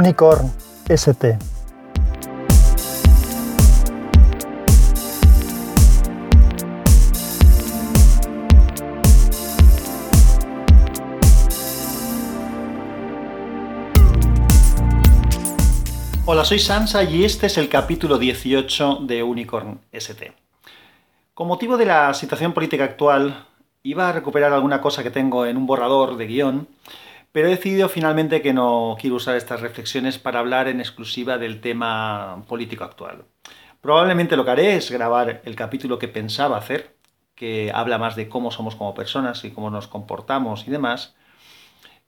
[0.00, 0.50] Unicorn
[0.88, 1.36] ST.
[16.24, 20.32] Hola, soy Sansa y este es el capítulo 18 de Unicorn ST.
[21.34, 23.44] Con motivo de la situación política actual,
[23.82, 26.68] iba a recuperar alguna cosa que tengo en un borrador de guion,
[27.32, 31.60] pero he decidido finalmente que no quiero usar estas reflexiones para hablar en exclusiva del
[31.60, 33.24] tema político actual.
[33.80, 36.96] Probablemente lo que haré es grabar el capítulo que pensaba hacer,
[37.34, 41.14] que habla más de cómo somos como personas y cómo nos comportamos y demás,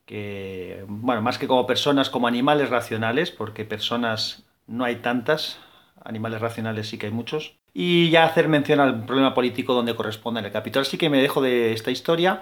[0.05, 5.59] que, bueno, más que como personas, como animales racionales, porque personas no hay tantas,
[6.03, 10.41] animales racionales sí que hay muchos, y ya hacer mención al problema político donde corresponde
[10.41, 10.81] en el capítulo.
[10.81, 12.41] Así que me dejo de esta historia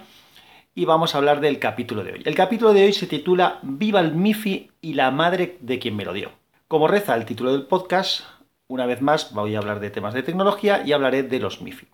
[0.74, 2.22] y vamos a hablar del capítulo de hoy.
[2.24, 6.06] El capítulo de hoy se titula Viva el MIFI y la madre de quien me
[6.06, 6.32] lo dio.
[6.68, 8.22] Como reza el título del podcast,
[8.68, 11.88] una vez más voy a hablar de temas de tecnología y hablaré de los MIFI.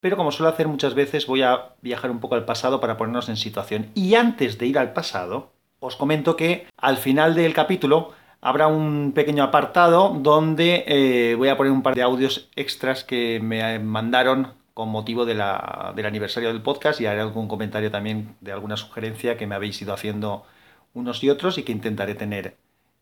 [0.00, 3.28] Pero como suelo hacer muchas veces, voy a viajar un poco al pasado para ponernos
[3.28, 3.90] en situación.
[3.94, 9.12] Y antes de ir al pasado, os comento que al final del capítulo habrá un
[9.14, 14.52] pequeño apartado donde eh, voy a poner un par de audios extras que me mandaron
[14.76, 19.46] con motivo del aniversario del podcast y haré algún comentario también de alguna sugerencia que
[19.46, 20.44] me habéis ido haciendo
[20.92, 22.58] unos y otros y que intentaré tener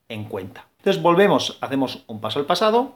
[0.09, 0.69] en cuenta.
[0.79, 2.95] Entonces volvemos, hacemos un paso al pasado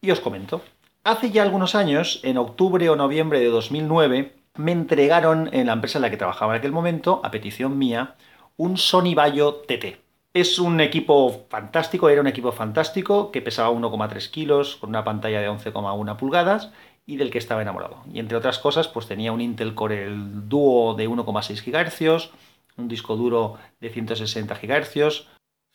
[0.00, 0.62] y os comento.
[1.02, 5.98] Hace ya algunos años, en octubre o noviembre de 2009, me entregaron en la empresa
[5.98, 8.14] en la que trabajaba en aquel momento, a petición mía,
[8.56, 9.98] un Sony Bayo TT.
[10.32, 15.40] Es un equipo fantástico, era un equipo fantástico que pesaba 1,3 kilos, con una pantalla
[15.40, 16.70] de 11,1 pulgadas
[17.06, 18.02] y del que estaba enamorado.
[18.12, 22.30] Y entre otras cosas, pues tenía un Intel Core Duo de 1,6 GHz,
[22.76, 25.26] un disco duro de 160 GHz.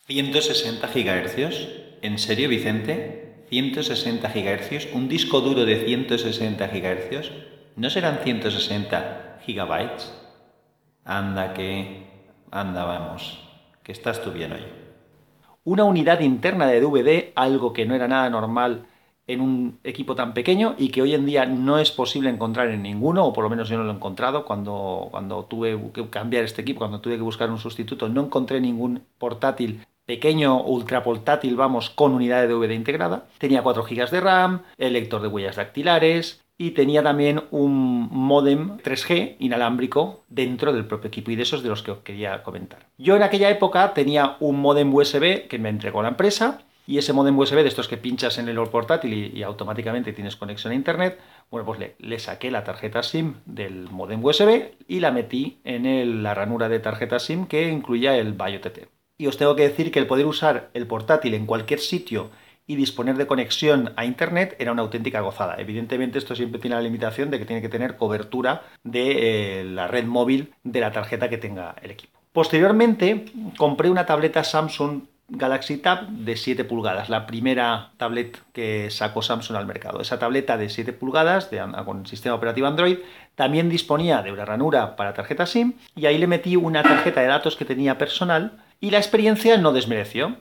[0.08, 2.02] ¿160 GHz?
[2.02, 3.46] ¿En serio, Vicente?
[3.50, 4.94] ¿160 GHz?
[4.94, 7.32] ¿Un disco duro de 160 GHz?
[7.78, 10.14] ¿No serán 160 gigabytes?
[11.06, 12.08] Anda que...
[12.52, 13.40] Anda, vamos.
[13.84, 14.62] Que estás tú bien hoy.
[15.64, 18.86] Una unidad interna de DVD, algo que no era nada normal
[19.28, 22.84] en un equipo tan pequeño y que hoy en día no es posible encontrar en
[22.84, 26.44] ninguno, o por lo menos yo no lo he encontrado cuando, cuando tuve que cambiar
[26.44, 31.56] este equipo, cuando tuve que buscar un sustituto, no encontré ningún portátil pequeño, ultra portátil,
[31.56, 33.26] vamos, con unidad de DVD integrada.
[33.38, 38.78] Tenía 4 GB de RAM, el lector de huellas dactilares y tenía también un modem
[38.78, 42.86] 3G inalámbrico dentro del propio equipo y de esos de los que os quería comentar.
[43.00, 47.14] Yo en aquella época tenía un modem USB que me entregó la empresa y ese
[47.14, 51.20] modem USB de estos que pinchas en el portátil y, automáticamente tienes conexión a internet,
[51.50, 56.34] bueno, pues le, saqué la tarjeta SIM del modem USB y la metí en la
[56.34, 58.88] ranura de tarjeta SIM que incluía el BioTT.
[59.18, 62.32] Y os tengo que decir que el poder usar el portátil en cualquier sitio
[62.66, 65.56] y disponer de conexión a internet era una auténtica gozada.
[65.60, 69.88] Evidentemente esto siempre tiene la limitación de que tiene que tener cobertura de eh, la
[69.88, 72.20] red móvil de la tarjeta que tenga el equipo.
[72.32, 73.26] Posteriormente
[73.58, 75.02] compré una tableta Samsung
[75.34, 80.02] Galaxy Tab de 7 pulgadas, la primera tablet que sacó Samsung al mercado.
[80.02, 81.50] Esa tableta de 7 pulgadas
[81.86, 82.98] con sistema operativo Android
[83.36, 87.28] también disponía de una ranura para tarjeta SIM y ahí le metí una tarjeta de
[87.28, 90.38] datos que tenía personal y la experiencia no desmereció.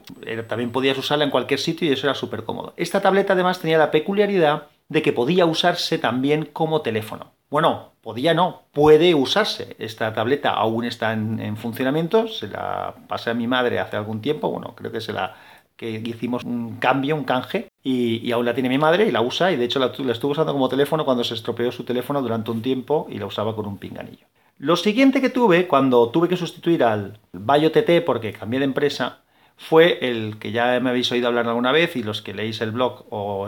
[0.47, 2.73] También podías usarla en cualquier sitio y eso era súper cómodo.
[2.75, 7.31] Esta tableta además tenía la peculiaridad de que podía usarse también como teléfono.
[7.51, 9.75] Bueno, podía no, puede usarse.
[9.77, 14.49] Esta tableta aún está en, funcionamiento, se la pasé a mi madre hace algún tiempo,
[14.49, 15.35] bueno, creo que se la
[15.75, 19.51] que hicimos un cambio, un canje, y, aún la tiene mi madre y la usa,
[19.51, 22.51] y de hecho la, la, estuvo usando como teléfono cuando se estropeó su teléfono durante
[22.51, 24.27] un tiempo y la usaba con un pinganillo.
[24.57, 29.23] Lo siguiente que tuve, cuando tuve que sustituir al Bayo TT porque cambié de empresa,
[29.61, 32.71] fue el que ya me habéis oído hablar alguna vez y los que leéis el
[32.71, 33.47] blog o,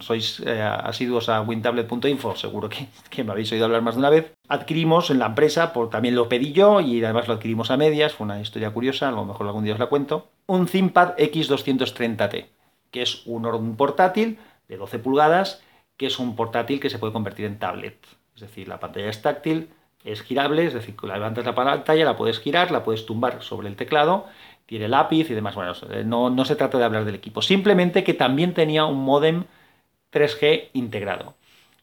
[0.00, 4.32] sois eh, asiduos a wintablet.info, seguro que, me habéis oído hablar más de una vez,
[4.48, 8.14] adquirimos en la empresa, por, también lo pedí yo y además lo adquirimos a medias,
[8.14, 12.46] fue una historia curiosa, a lo mejor algún día os la cuento, un ThinkPad X230T,
[12.90, 15.62] que es un portátil de 12 pulgadas,
[15.98, 17.98] que es un portátil que se puede convertir en tablet.
[18.34, 19.68] Es decir, la pantalla es táctil,
[20.02, 23.76] es girable, es decir, levantas la pantalla, la puedes girar, la puedes tumbar sobre el
[23.76, 24.26] teclado
[24.74, 25.54] tiene lápiz y demás.
[25.54, 25.72] Bueno,
[26.30, 29.44] no, se trata de hablar del equipo, simplemente que también tenía un modem
[30.12, 31.34] 3G integrado.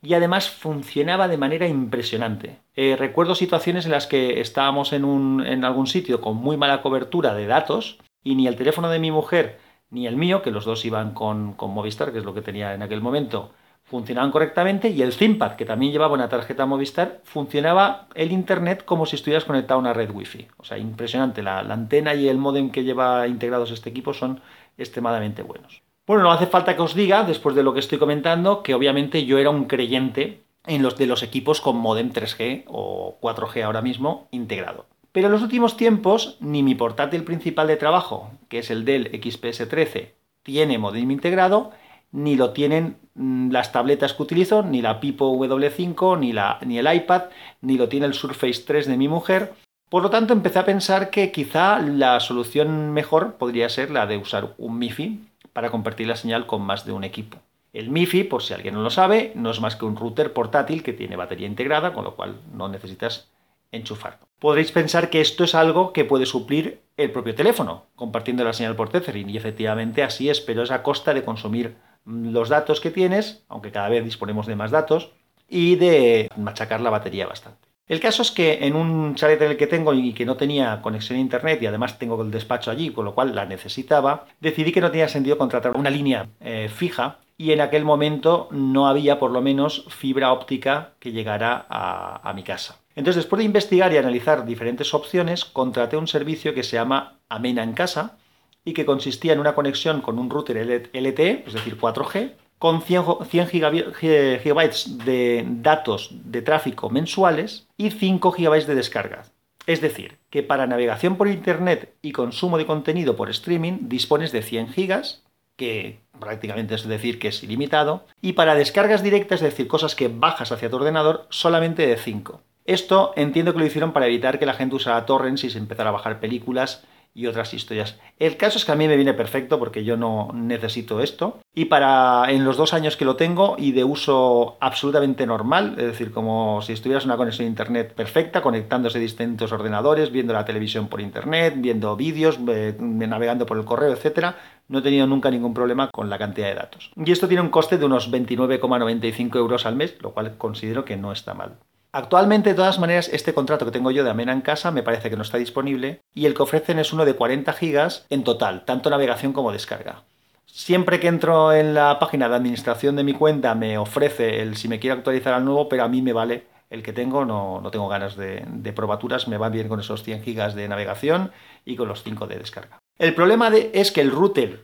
[0.02, 2.58] Y además funcionaba de manera impresionante.
[2.76, 6.82] Eh, recuerdo situaciones en las que estábamos en, un, en algún sitio con muy mala
[6.82, 9.58] cobertura de datos y ni el teléfono de mi mujer
[9.90, 12.74] ni el mío, que los dos iban con, con Movistar, que es lo que tenía
[12.74, 13.54] en aquel momento,
[13.92, 19.06] funcionaban correctamente y el ThinkPad, que también llevaba una tarjeta Movistar, funcionaba el Internet como
[19.06, 20.48] si estuvieras conectado a una red Wi-Fi.
[20.56, 21.44] O sea, impresionante.
[21.44, 24.40] La, antena y el modem que lleva integrados este equipo son
[24.78, 25.82] extremadamente buenos.
[26.08, 29.26] Bueno, no hace falta que os diga, después de lo que estoy comentando, que obviamente
[29.26, 33.82] yo era un creyente en los de los equipos con modem 3G o 4G ahora
[33.82, 34.86] mismo integrado.
[35.12, 39.12] Pero en los últimos tiempos, ni mi portátil principal de trabajo, que es el Dell
[39.22, 41.72] XPS 13, tiene modem integrado,
[42.12, 46.78] ni lo tienen mm, las tabletas que utilizo, ni la Pipo W5, ni, la, ni
[46.78, 47.24] el iPad,
[47.62, 49.54] ni lo tiene el Surface 3 de mi mujer.
[49.90, 54.18] Por lo tanto, empecé a pensar que quizá la solución mejor podría ser la de
[54.18, 55.20] usar un MIFI
[55.54, 57.40] para compartir la señal con más de un equipo.
[57.74, 60.84] El MIFI, por si alguien no lo sabe, no es más que un router portátil
[60.84, 63.30] que tiene batería integrada, con lo cual no necesitas
[63.72, 64.28] enchufarlo.
[64.40, 68.76] Podréis pensar que esto es algo que puede suplir el propio teléfono, compartiendo la señal
[68.76, 71.76] por Tethering, y efectivamente así es, pero es a costa de consumir
[72.06, 75.12] los datos que tienes, aunque cada vez disponemos de más datos,
[75.48, 77.68] y de machacar la batería bastante.
[77.88, 80.82] El caso es que en un chalet en el que tengo y que no tenía
[80.82, 84.72] conexión a internet y además tengo el despacho allí, con lo cual la necesitaba, decidí
[84.72, 89.20] que no tenía sentido contratar una línea eh, fija y en aquel momento no había
[89.20, 92.78] por lo menos fibra óptica que llegara a, a mi casa.
[92.96, 97.64] Entonces, después de investigar y analizar diferentes opciones, contraté un servicio que se llama Amena
[97.64, 98.18] en Casa,
[98.64, 103.48] y que consistía en una conexión con un router LTE, es decir, 4G, con 100,
[103.48, 109.24] gigabytes de datos de tráfico mensuales y 5 gigabytes de descarga.
[109.66, 114.44] Es decir, que para navegación por Internet y consumo de contenido por streaming dispones de
[114.44, 115.24] 100 gigas,
[115.56, 120.08] que prácticamente es decir que es ilimitado, y para descargas directas, es decir, cosas que
[120.08, 122.42] bajas hacia tu ordenador, solamente de 5.
[122.66, 125.90] Esto entiendo que lo hicieron para evitar que la gente usara torrents y se empezara
[125.90, 128.00] a bajar películas y otras historias.
[128.20, 131.40] El caso es que a mí me viene perfecto porque yo no necesito esto.
[131.54, 135.86] Y para en los dos años que lo tengo y de uso absolutamente normal, es
[135.86, 140.46] decir, como si estuvieras una conexión a internet perfecta, conectándose a distintos ordenadores, viendo la
[140.46, 144.38] televisión por internet, viendo vídeos, navegando por el correo, etcétera,
[144.70, 146.92] no he tenido nunca ningún problema con la cantidad de datos.
[146.96, 150.96] Y esto tiene un coste de unos 29,95 euros al mes, lo cual considero que
[150.96, 151.58] no está mal.
[151.94, 155.10] Actualmente, de todas maneras, este contrato que tengo yo de Amena en casa me parece
[155.10, 158.64] que no está disponible y el que ofrecen es uno de 40 gigas en total,
[158.64, 160.04] tanto navegación como descarga.
[160.46, 164.70] Siempre que entro en la página de administración de mi cuenta me ofrece el si
[164.70, 167.72] me quiero actualizar al nuevo, pero a mí me vale el que tengo, no, no
[167.72, 171.32] tengo ganas de, de, probaturas, me va bien con esos 100 gigas de navegación
[171.66, 172.80] y con los 5 de descarga.
[172.98, 174.64] El problema de, es que el router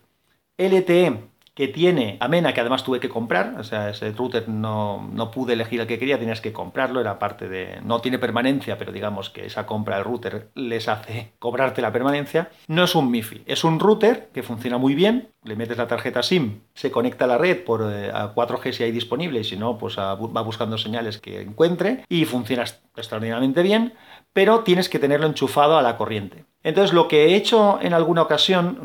[0.57, 1.27] LTE
[1.57, 5.54] que tiene Amena, que además tuve que comprar, o sea, ese router no, no, pude
[5.54, 7.80] elegir el que quería, tenías que comprarlo, era parte de...
[7.81, 12.51] no tiene permanencia, pero digamos que esa compra del router les hace cobrarte la permanencia.
[12.68, 16.21] No es un MIFI, es un router que funciona muy bien, le metes la tarjeta
[16.21, 19.57] SIM, se conecta a la red por eh, a 4G si hay disponible y si
[19.57, 22.65] no, pues va buscando señales que encuentre y funciona
[22.95, 23.94] extraordinariamente bien,
[24.38, 26.45] pero tienes que tenerlo enchufado a la corriente.
[26.62, 28.78] Entonces lo que he hecho en alguna ocasión,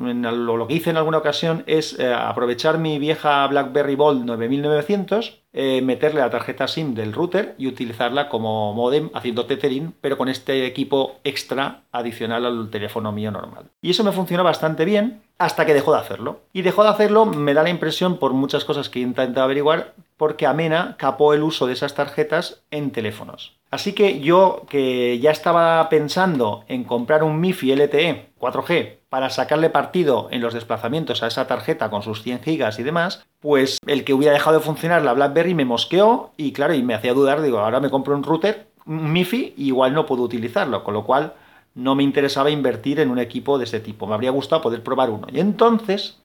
[0.47, 5.83] lo que hice en alguna ocasión es eh, aprovechar mi vieja BlackBerry Bold 9900, eh,
[5.83, 10.65] meterle la tarjeta SIM del router y utilizarla como modem haciendo tethering, pero con este
[10.65, 13.67] equipo extra adicional al teléfono mío normal.
[13.83, 16.41] Y eso me funcionó bastante bien hasta que dejó de hacerlo.
[16.55, 19.93] Y dejó de hacerlo, me da la impresión, por muchas cosas que he intentado averiguar,
[20.17, 23.61] porque Amena capó el uso de esas tarjetas en teléfonos.
[23.73, 29.71] Así que yo, que ya estaba pensando en comprar un MIFI LTE 4G para sacarle
[29.71, 34.05] partido en los desplazamientos a esa tarjeta con sus 100 gigas y demás, pues el
[34.05, 37.41] que hubiera dejado de funcionar la BlackBerry me mosqueó y claro, y me hacía dudar,
[37.41, 41.33] digo, ahora me compro un router, un MIFI, igual no puedo utilizarlo, con lo cual
[41.75, 45.09] no me interesaba invertir en un equipo de ese tipo, me habría gustado poder probar
[45.09, 45.29] uno.
[45.33, 46.21] Y entonces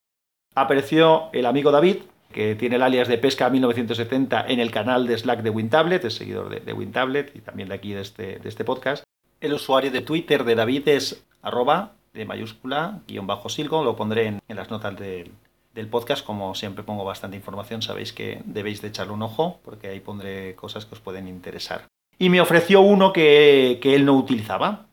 [0.54, 2.00] apareció el amigo David,
[2.32, 6.16] que tiene el alias de Pesca 1970 en el canal de Slack de WinTablet, es
[6.16, 9.04] seguidor de, WinTablet y también de aquí de este, de este podcast.
[9.40, 14.28] El usuario de Twitter de David es arroba de mayúscula guion bajo silgo, lo pondré
[14.28, 15.32] en, las notas del,
[15.74, 19.88] del podcast, como siempre pongo bastante información, sabéis que debéis de echarle un ojo porque
[19.88, 21.86] ahí pondré cosas que os pueden interesar.
[22.20, 24.88] Y me ofreció uno que, que él no utilizaba,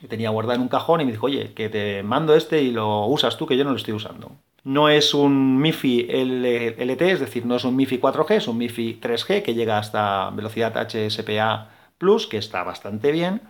[0.00, 2.70] que tenía guardado en un cajón y me dijo, oye, que te mando este y
[2.70, 4.32] lo usas tú, que yo no lo estoy usando.
[4.64, 8.98] No es un MIFI LT, es decir, no es un MIFI 4G, es un MIFI
[8.98, 11.68] 3G que llega hasta velocidad HSPA
[11.98, 13.42] Plus, que está bastante bien.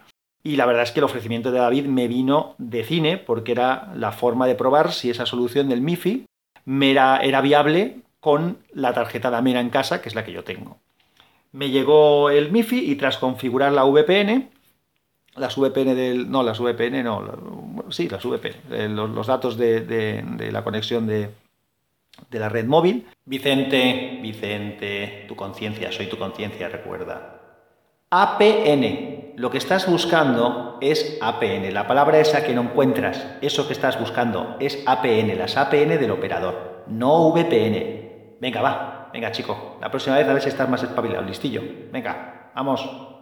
[0.43, 3.93] Y la verdad es que el ofrecimiento de David me vino de cine porque era
[3.95, 6.27] la forma de probar si esa solución del MIFI
[6.67, 10.43] era, era viable con la tarjeta de Amena en casa, que es la que yo
[10.43, 10.79] tengo.
[11.53, 14.51] Me llegó el MIFI y tras configurar la VPN,
[15.37, 16.31] las VPN del...
[16.31, 17.23] no, las VPN no,
[17.91, 21.31] sí, las VPN, eh, los, datos de, la conexión de,
[22.31, 23.07] de la red móvil.
[23.25, 27.41] Vicente, Vicente, tu conciencia, soy tu conciencia, recuerda.
[28.11, 29.35] APN.
[29.37, 31.75] Lo que estás buscando es APN.
[31.75, 36.13] La palabra esa que no encuentras, eso que estás buscando, es APN, las APN del
[36.13, 38.39] operador, no VPN.
[38.41, 41.63] Venga, va, venga chico, la próxima vez a ver si estás más espabilado, listillo.
[41.91, 43.14] Venga, vamos.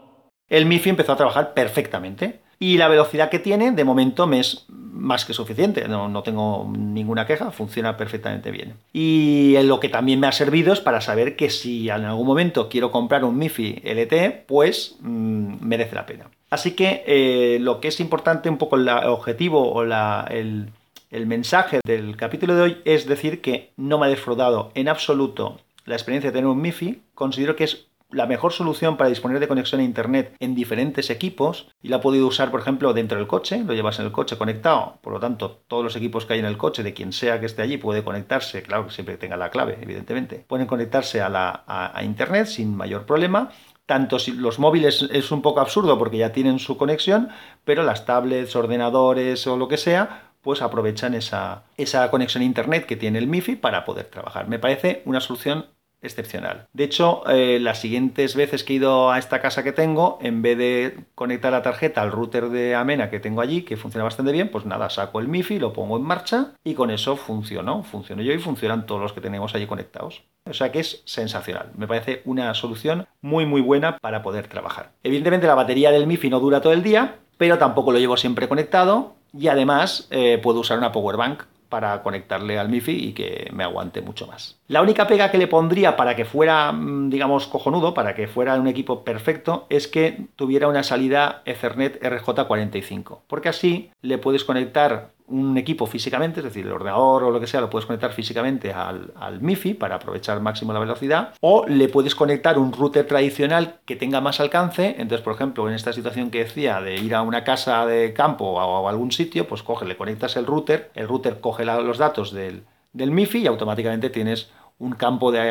[0.52, 4.66] El MIFI empezó a trabajar perfectamente y la velocidad que tiene de momento me es
[4.68, 8.74] más que suficiente, no, tengo ninguna queja, funciona perfectamente bien.
[8.92, 12.68] Y lo que también me ha servido es para saber que si en algún momento
[12.68, 16.26] quiero comprar un MIFI LTE, pues mm, merece la pena.
[16.50, 20.68] Así que eh, lo que es importante, un poco el objetivo o el,
[21.10, 25.60] el mensaje del capítulo de hoy es decir que no me ha defraudado en absoluto
[25.86, 29.48] la experiencia de tener un MIFI, considero que es la mejor solución para disponer de
[29.48, 33.26] conexión a Internet en diferentes equipos y la ha podido usar, por ejemplo, dentro del
[33.26, 36.38] coche, lo llevas en el coche conectado, por lo tanto, todos los equipos que hay
[36.38, 39.36] en el coche, de quien sea que esté allí, puede conectarse, claro que siempre tenga
[39.36, 43.50] la clave, evidentemente, pueden conectarse a, la, a, Internet sin mayor problema.
[43.86, 47.30] Tanto si los móviles es un poco absurdo porque ya tienen su conexión,
[47.64, 52.86] pero las tablets, ordenadores o lo que sea, pues aprovechan esa, esa conexión a Internet
[52.86, 54.48] que tiene el MIFI para poder trabajar.
[54.48, 55.66] Me parece una solución
[56.02, 56.66] excepcional.
[56.72, 60.42] De hecho, eh, las siguientes veces que he ido a esta casa que tengo, en
[60.42, 64.32] vez de conectar la tarjeta al router de Amena que tengo allí, que funciona bastante
[64.32, 67.82] bien, pues nada, saco el MIFI, lo pongo en marcha y con eso funcionó.
[67.82, 70.22] Funcionó yo y funcionan todos los que tenemos allí conectados.
[70.44, 71.70] O sea que es sensacional.
[71.76, 74.90] Me parece una solución muy muy buena para poder trabajar.
[75.04, 78.48] Evidentemente la batería del MIFI no dura todo el día, pero tampoco lo llevo siempre
[78.48, 83.48] conectado y además eh, puedo usar una power bank para conectarle al MIFI y que
[83.52, 84.58] me aguante mucho más.
[84.72, 88.54] La única pega que le pondría para que fuera, mm, digamos, cojonudo, para que fuera
[88.54, 95.10] un equipo perfecto, es que tuviera una salida Ethernet RJ45, porque así le puedes conectar
[95.26, 98.72] un equipo físicamente, es decir, el ordenador o lo que sea, lo puedes conectar físicamente
[98.72, 99.12] al,
[99.42, 104.22] MIFI para aprovechar máximo la velocidad, o le puedes conectar un router tradicional que tenga
[104.22, 104.94] más alcance.
[104.96, 108.46] Entonces, por ejemplo, en esta situación que decía de ir a una casa de campo
[108.46, 112.32] o a algún sitio, pues coge, le conectas el router, el router coge los datos
[112.32, 112.64] del,
[112.94, 114.50] MIFI y automáticamente tienes
[114.82, 115.50] un campo de,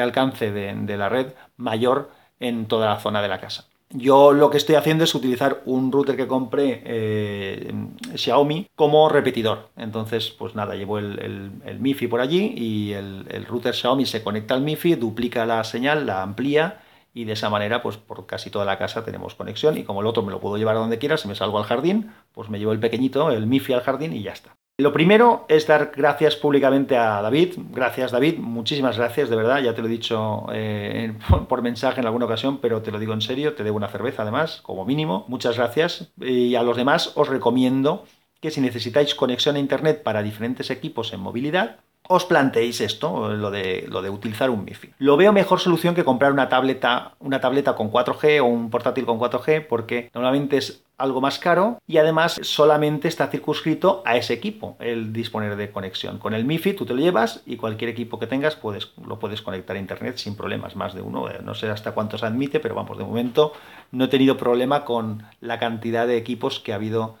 [0.00, 3.68] alcance de la red mayor en toda la zona de la casa.
[3.90, 7.72] Yo lo que estoy haciendo es utilizar un router que compré eh,
[8.16, 9.70] Xiaomi como repetidor.
[9.76, 14.62] Entonces, pues nada, llevo el, MIFI por allí y el, router Xiaomi se conecta al
[14.62, 16.80] MIFI, duplica la señal, la amplía
[17.14, 20.06] y de esa manera, pues por casi toda la casa tenemos conexión y como el
[20.08, 22.58] otro me lo puedo llevar a donde quiera, si me salgo al jardín, pues me
[22.58, 24.56] llevo el pequeñito, el MIFI al jardín y ya está.
[24.78, 27.54] Lo primero es dar gracias públicamente a David.
[27.70, 31.14] Gracias David, muchísimas gracias, de verdad, ya te lo he dicho eh,
[31.48, 34.20] por mensaje en alguna ocasión, pero te lo digo en serio, te debo una cerveza
[34.20, 35.24] además, como mínimo.
[35.28, 36.12] Muchas gracias.
[36.20, 38.04] Y a los demás os recomiendo
[38.42, 43.50] que si necesitáis conexión a Internet para diferentes equipos en movilidad, os planteéis esto, lo
[43.50, 44.94] de, utilizar un MIFI.
[44.98, 49.06] Lo veo mejor solución que comprar una tableta, una tableta con 4G o un portátil
[49.06, 54.32] con 4G, porque normalmente es algo más caro y además solamente está circunscrito a ese
[54.32, 56.18] equipo el disponer de conexión.
[56.18, 58.58] Con el MIFI tú te lo llevas y cualquier equipo que tengas
[59.06, 61.28] lo puedes conectar a internet sin problemas, más de uno.
[61.42, 63.52] No sé hasta cuántos admite, pero vamos, de momento
[63.92, 67.18] no he tenido problema con la cantidad de equipos que ha habido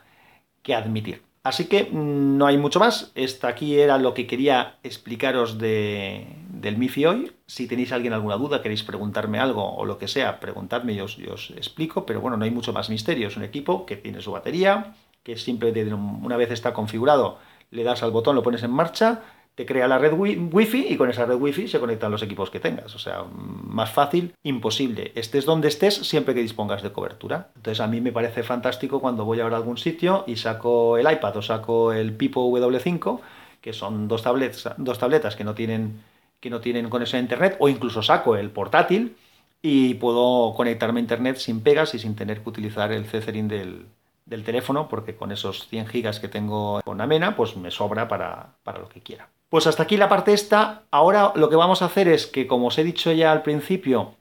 [0.62, 1.22] que admitir.
[1.46, 3.12] Así que mm, no hay mucho más.
[3.14, 7.32] Esta aquí era lo que quería explicaros de, del MIFI hoy.
[7.46, 11.18] Si tenéis alguien alguna duda, queréis preguntarme algo o lo que sea, preguntadme y os,
[11.56, 12.04] explico.
[12.04, 13.28] Pero bueno, no hay mucho más misterio.
[13.28, 17.38] Es un equipo que tiene su batería, que siempre una vez está configurado,
[17.70, 19.22] le das al botón, lo pones en marcha
[19.56, 22.60] te crea la red wifi y con esa red wifi se conectan los equipos que
[22.60, 22.94] tengas.
[22.94, 25.12] O sea, más fácil, imposible.
[25.14, 27.48] Estés donde estés, siempre que dispongas de cobertura.
[27.56, 31.38] Entonces a mí me parece fantástico cuando voy a algún sitio y saco el iPad
[31.38, 33.20] o saco el Pipo W5,
[33.62, 36.02] que son dos tabletas, dos tabletas que no tienen
[36.38, 39.16] que no tienen conexión a internet, o incluso saco el portátil
[39.62, 43.86] y puedo conectarme a internet sin pegas y sin tener que utilizar el Cetherin del,
[44.26, 48.56] del teléfono, porque con esos 100 gigas que tengo con Amena, pues me sobra para,
[48.62, 49.30] para lo que quiera.
[49.48, 50.82] Pues hasta aquí la parte esta.
[50.90, 54.14] Ahora lo que vamos a hacer es que, como os he dicho ya al principio,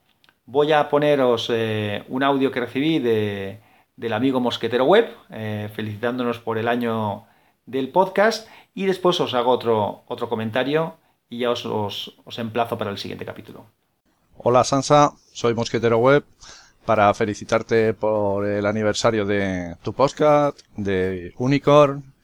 [0.46, 3.60] voy a poneros eh, un audio que recibí de,
[3.96, 7.25] del amigo Mosquetero Web, eh, felicitándonos por el año
[7.65, 12.77] del podcast, y después os hago otro, otro comentario y ya os, os, os emplazo
[12.77, 13.65] para el siguiente capítulo.
[14.38, 16.24] Hola Sansa, soy Mosquetero Web
[16.86, 22.14] para felicitarte por el aniversario de tu podcast, de Unicorn,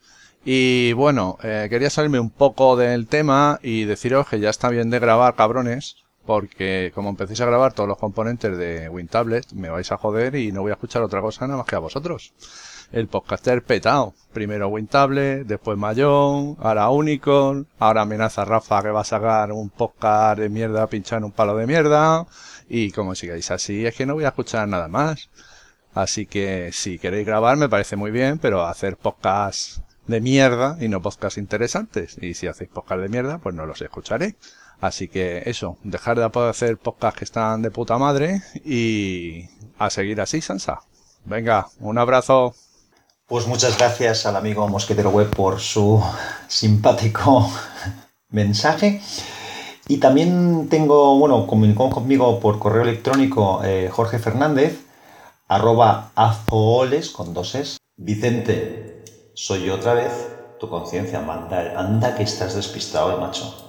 [0.44, 4.90] y bueno, eh, quería salirme un poco del tema y deciros que ya está bien
[4.90, 5.96] de grabar, cabrones,
[6.26, 10.50] porque como empecéis a grabar todos los componentes de WinTablet, me vais a joder y
[10.50, 12.32] no voy a escuchar otra cosa nada más que a vosotros.
[12.90, 14.14] El podcaster petado.
[14.32, 20.40] Primero WinTablet, después Mayón, ahora Unicorn, ahora amenaza Rafa que va a sacar un podcast
[20.40, 22.26] de mierda pinchar un palo de mierda.
[22.68, 25.30] Y como sigáis así, es que no voy a escuchar nada más.
[25.94, 30.88] Así que si queréis grabar me parece muy bien, pero hacer podcasts de mierda y
[30.88, 32.16] no podcasts interesantes.
[32.20, 34.36] Y si hacéis podcasts de mierda, pues no los escucharé.
[34.80, 40.20] Así que eso, dejar de hacer podcasts que están de puta madre y a seguir
[40.20, 40.80] así, Sansa.
[41.24, 42.54] Venga, un abrazo.
[43.26, 46.02] Pues muchas gracias al amigo Mosquetero Web por su
[46.48, 47.48] simpático
[48.30, 49.00] mensaje.
[49.88, 54.80] Y también tengo, bueno, comunicó conmigo por correo electrónico eh, Jorge Fernández,
[55.48, 57.78] arroba azooles con dos es.
[57.96, 59.01] Vicente,
[59.34, 60.12] soy yo otra vez,
[60.60, 63.62] tu conciencia manda, anda que estás despistado, macho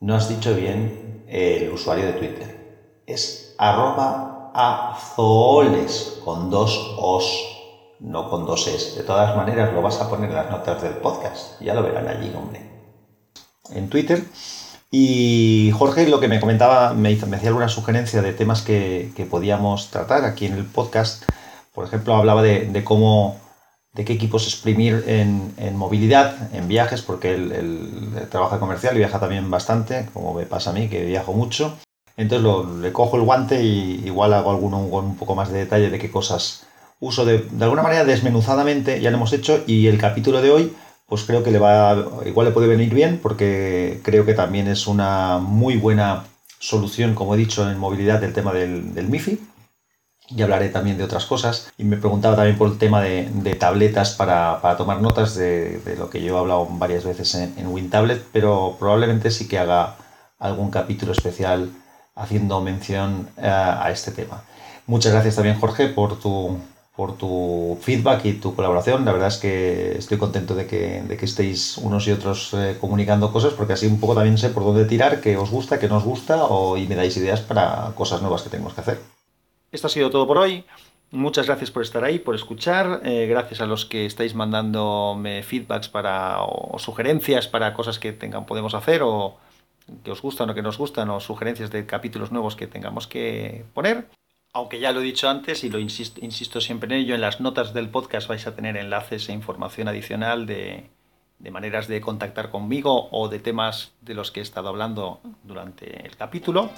[0.00, 3.02] no has dicho bien el usuario de Twitter.
[3.06, 7.28] Es arroba azooles con dos os,
[7.98, 8.96] no con dos es.
[8.96, 11.60] De todas maneras, lo vas a poner en las notas del podcast.
[11.60, 12.62] Ya lo verán allí, hombre.
[13.70, 14.22] En Twitter.
[14.90, 19.12] Y Jorge lo que me comentaba, me, hizo, me hacía alguna sugerencia de temas que,
[19.28, 21.24] podíamos tratar aquí en el podcast.
[21.74, 23.36] Por ejemplo, hablaba de cómo
[23.98, 29.50] de qué equipos exprimir en, movilidad, en viajes, porque él, trabaja comercial y viaja también
[29.50, 31.76] bastante, como me pasa a mí, que viajo mucho.
[32.16, 32.48] Entonces
[32.80, 35.98] le cojo el guante y igual hago alguno con un poco más de detalle de
[35.98, 36.64] qué cosas
[37.00, 40.72] uso de, alguna manera desmenuzadamente, ya lo hemos hecho, y el capítulo de hoy,
[41.06, 44.86] pues creo que le va, igual le puede venir bien, porque creo que también es
[44.86, 46.24] una muy buena
[46.60, 49.40] solución, como he dicho, en movilidad del tema del MIFI
[50.30, 51.72] y hablaré también de otras cosas.
[51.78, 56.22] Y me preguntaba también por el tema de, tabletas para, tomar notas de, lo que
[56.22, 59.96] yo he hablado varias veces en, WinTablet, pero probablemente sí que haga
[60.38, 61.70] algún capítulo especial
[62.14, 64.42] haciendo mención eh, a, este tema.
[64.86, 66.58] Muchas gracias también Jorge por tu,
[66.96, 69.04] por tu feedback y tu colaboración.
[69.04, 72.76] La verdad es que estoy contento de que, de que estéis unos y otros eh,
[72.80, 75.88] comunicando cosas porque así un poco también sé por dónde tirar, qué os gusta, qué
[75.88, 76.38] no os gusta
[76.76, 79.17] y me dais ideas para cosas nuevas que tenemos que hacer.
[79.70, 80.64] Esto ha sido todo por hoy.
[81.10, 83.00] Muchas gracias por estar ahí, por escuchar.
[83.04, 88.44] Eh, gracias a los que estáis mandándome feedbacks para, o sugerencias para cosas que tengan,
[88.44, 89.36] podemos hacer o
[90.04, 93.64] que os gustan o que nos gustan o sugerencias de capítulos nuevos que tengamos que
[93.72, 94.08] poner.
[94.52, 97.40] Aunque ya lo he dicho antes y lo insisto, insisto siempre en ello, en las
[97.40, 100.90] notas del podcast vais a tener enlaces e información adicional de,
[101.38, 106.04] de maneras de contactar conmigo o de temas de los que he estado hablando durante
[106.06, 106.70] el capítulo.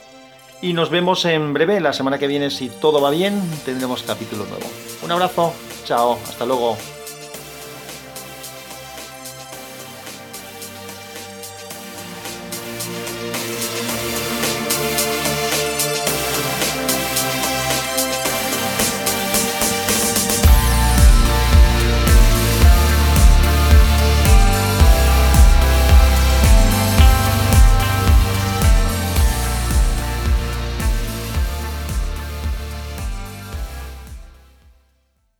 [0.62, 4.44] Y nos vemos en breve, la semana que viene, si todo va bien, tendremos capítulo
[4.44, 4.66] nuevo.
[5.02, 6.76] Un abrazo, chao, hasta luego.